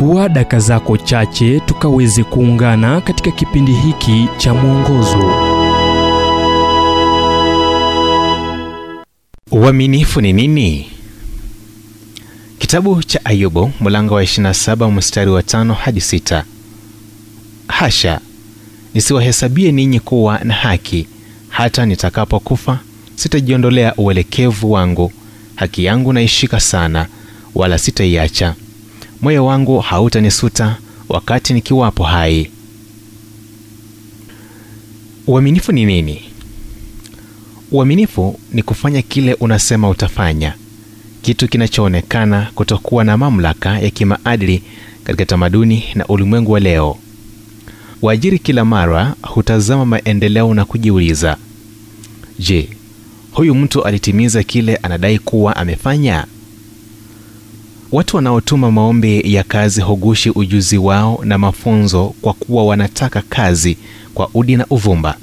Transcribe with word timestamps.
chukua 0.00 0.28
daka 0.28 0.58
zako 0.60 0.96
chache 0.96 1.60
tukaweze 1.60 2.24
kuungana 2.24 3.00
katika 3.00 3.30
kipindi 3.30 3.72
hiki 3.72 4.28
cha 4.36 4.54
mwongozo 4.54 5.32
Uaminifu 9.52 10.20
ni 10.20 10.32
nini? 10.32 10.90
Kitabu 12.58 13.02
cha 13.02 13.24
Ayubu 13.24 13.72
mlango 13.80 14.14
wa 14.14 14.22
27 14.22 14.90
mstari 14.90 15.30
wa 15.30 15.40
5 15.42 15.74
hadi 15.74 16.00
6. 16.00 16.42
Hasha, 17.68 18.20
nisiwahesabie 18.94 19.72
ninyi 19.72 20.00
kuwa 20.00 20.38
na 20.44 20.54
haki, 20.54 21.06
hata 21.48 21.86
nitakapokufa 21.86 22.78
sitajiondolea 23.16 23.94
uelekevu 23.96 24.72
wangu. 24.72 25.12
Haki 25.54 25.84
yangu 25.84 26.12
naishika 26.12 26.60
sana, 26.60 27.06
wala 27.54 27.78
sitaiacha. 27.78 28.54
Moyo 29.22 29.46
wangu 29.46 29.78
hautanisuta 29.80 30.76
wakati 31.08 31.54
nikiwapo 31.54 32.04
hai. 32.04 32.50
Uaminifu 35.26 35.72
ni 35.72 35.84
nini? 35.84 36.22
Uaminifu 37.72 38.40
ni 38.52 38.62
kufanya 38.62 39.02
kile 39.02 39.34
unasema 39.34 39.88
utafanya, 39.88 40.54
kitu 41.22 41.48
kinachoonekana 41.48 42.50
kutokuwa 42.54 43.04
na 43.04 43.16
mamlaka 43.16 43.78
ya 43.78 43.90
kimaadili 43.90 44.62
katika 45.04 45.26
tamaduni 45.26 45.84
na 45.94 46.06
ulimwengu 46.06 46.52
wa 46.52 46.60
leo. 46.60 46.96
Waajiri 48.02 48.38
kila 48.38 48.64
mara 48.64 49.14
hutazama 49.22 49.84
maendeleo 49.86 50.54
na 50.54 50.64
kujiuliza, 50.64 51.36
je, 52.38 52.68
huyu 53.32 53.54
mtu 53.54 53.84
alitimiza 53.84 54.42
kile 54.42 54.76
anadai 54.76 55.18
kuwa 55.18 55.56
amefanya? 55.56 56.26
Watu 57.92 58.16
wanaotuma 58.16 58.70
maombi 58.70 59.34
ya 59.34 59.42
kazi 59.42 59.80
hugushi 59.80 60.30
ujuzi 60.30 60.78
wao 60.78 61.20
na 61.24 61.38
mafunzo 61.38 62.14
kwa 62.22 62.32
kuwa 62.32 62.64
wanataka 62.64 63.22
kazi 63.28 63.76
kwa 64.14 64.30
udi 64.34 64.56
na 64.56 64.66
uvumba. 64.70 65.16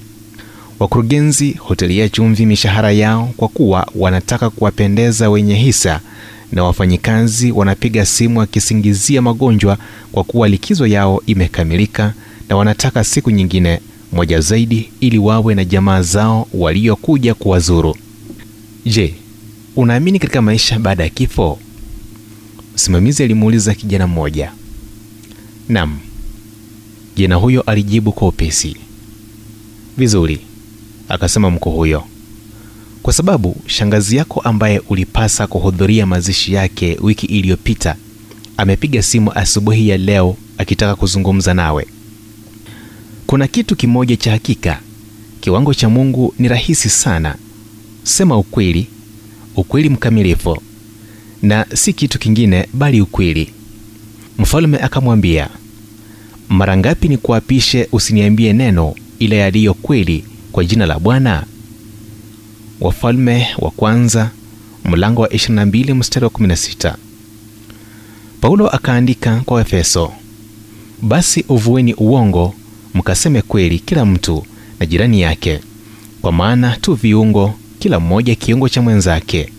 Wakurugenzi 0.80 1.52
hutilia 1.52 2.10
chumvi 2.10 2.46
mishahara 2.46 2.92
yao 2.92 3.34
kwa 3.38 3.48
kuwa 3.48 3.88
wanataka 3.96 4.50
kuwapendeza 4.50 5.30
wenye 5.30 5.56
hisa, 5.56 6.00
na 6.52 6.64
wafanyikazi 6.64 7.52
wanapiga 7.52 8.06
simu 8.06 8.40
wakisingizia 8.40 9.22
magonjwa 9.22 9.78
kwa 10.12 10.24
kuwa 10.24 10.48
likizo 10.48 10.88
yao 10.88 11.22
imekamilika 11.26 12.14
na 12.50 12.56
wanataka 12.56 13.04
siku 13.04 13.32
nyingine 13.32 13.80
moja 14.14 14.40
zaidi 14.42 14.90
ili 15.00 15.18
wawe 15.18 15.56
na 15.56 15.66
jamaa 15.66 16.02
zao 16.02 16.48
waliokuja 16.54 17.34
kuwazuru. 17.34 17.96
Je, 18.86 19.14
unaamini 19.76 20.20
katika 20.20 20.42
maisha 20.42 20.80
baada 20.80 21.04
ya 21.04 21.10
kifo? 21.10 21.60
Msimamizi 22.82 23.24
alimuuliza 23.24 23.74
kijana 23.76 24.08
mmoja. 24.08 24.52
Naam, 25.70 26.00
kijana 27.16 27.36
huyo 27.36 27.62
alijibu 27.62 28.12
kwa 28.12 28.28
upesi. 28.28 28.76
Vizuri, 29.98 30.40
akasema 31.10 31.50
mko 31.52 31.70
huyo, 31.70 32.04
kwa 33.04 33.14
sababu 33.14 33.56
shangazi 33.66 34.16
yako 34.16 34.40
ambaye 34.42 34.82
ulipasa 34.90 35.48
kuhudhuria 35.48 36.06
mazishi 36.06 36.54
yake 36.54 36.98
wiki 37.02 37.26
iliyopita 37.26 37.96
amepiga 38.58 39.02
simu 39.04 39.32
asubuhi 39.34 39.90
ya 39.90 39.98
leo 39.98 40.38
akitaka 40.58 40.96
kuzungumza 40.96 41.54
nawe. 41.54 41.88
Kuna 43.28 43.48
kitu 43.48 43.76
kimoja 43.76 44.16
cha 44.18 44.32
hakika, 44.32 44.80
kiwango 45.42 45.74
cha 45.74 45.90
Mungu 45.90 46.34
ni 46.40 46.48
rahisi 46.48 46.90
sana. 46.90 47.36
Sema 48.04 48.38
ukweli, 48.38 48.88
ukweli 49.56 49.90
mkamilifu, 49.90 50.58
na 51.42 51.66
si 51.74 51.94
kitu 51.94 52.20
kingine 52.20 52.68
bali 52.74 53.02
ukweli. 53.02 53.54
Mfalme 54.40 54.78
akamwambia, 54.78 55.50
mara 56.50 56.78
ngapi 56.78 57.08
ni 57.08 57.18
kuapishe 57.18 57.88
usiniambie 57.92 58.54
neno 58.54 58.96
ila 59.20 59.36
yaliyo 59.36 59.74
kweli 59.74 60.26
kwa 60.52 60.66
jina 60.66 60.86
la 60.86 61.00
Bwana? 61.00 61.44
Wafalme 62.82 63.48
wa 63.58 63.72
kwanza 63.72 64.32
mlango 64.86 65.22
wa 65.22 65.28
22 65.28 65.94
mstari 65.94 66.24
wa 66.26 66.32
16. 66.32 66.96
Paulo 68.42 68.68
akaandika 68.70 69.42
kwa 69.46 69.62
Efeso, 69.62 70.14
basi 71.02 71.46
uvueni 71.50 71.94
uongo 71.94 72.54
mkaseme 72.94 73.42
kweli 73.42 73.80
kila 73.80 74.06
mtu 74.06 74.46
na 74.80 74.86
jirani 74.86 75.22
yake, 75.22 75.60
kwa 76.22 76.32
maana 76.32 76.76
tu 76.82 76.94
viungo, 76.94 77.54
kila 77.80 78.00
mmoja 78.00 78.36
kiungo 78.36 78.70
cha 78.70 78.82
mwenzake. 78.82 79.50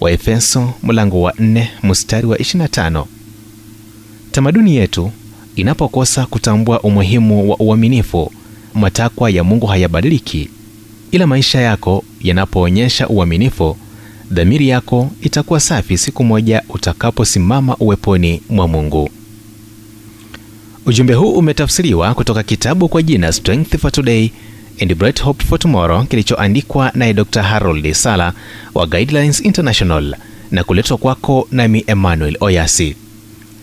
Waefeso 0.00 0.72
mlango 0.82 1.22
wa 1.22 1.32
4 1.32 1.66
mstari 1.82 2.26
wa 2.26 2.36
25. 2.36 3.04
Tamaduni 4.32 4.76
yetu 4.76 5.10
inapokosa 5.56 6.26
kutambua 6.26 6.80
umuhimu 6.80 7.50
wa 7.50 7.56
uaminifu, 7.60 8.32
matakwa 8.74 9.30
ya 9.30 9.44
Mungu 9.44 9.66
hayabadiliki, 9.66 10.48
ila 11.10 11.26
maisha 11.26 11.60
yako 11.60 12.04
yanapoonyesha 12.20 13.08
uaminifu, 13.08 13.76
dhamiri 14.30 14.68
yako 14.68 15.10
itakuwa 15.22 15.60
safi 15.60 15.98
siku 15.98 16.24
moja 16.24 16.62
utakaposimama 16.68 17.76
uweponi 17.76 18.42
mwa 18.50 18.68
Mungu. 18.68 19.10
Ujumbe 20.86 21.14
huu 21.14 21.32
umetafsiriwa 21.32 22.14
kutoka 22.14 22.42
kitabu 22.42 22.88
kwa 22.88 23.02
jina 23.02 23.32
Strength 23.32 23.76
for 23.78 23.92
Today 23.92 24.30
and 24.80 24.94
Bright 24.94 25.22
Hope 25.22 25.44
for 25.44 25.58
Tomorrow 25.58 26.04
kilichoandikwa 26.04 26.90
naye 26.94 27.14
Dr. 27.14 27.42
Harold 27.42 27.92
Sala 27.92 28.32
wa 28.74 28.86
Guidelines 28.86 29.40
International 29.40 30.16
na 30.50 30.64
kuletwa 30.64 30.96
kwako 30.98 31.48
nami 31.52 31.84
Emmanuel 31.86 32.36
Oyasi. 32.40 32.96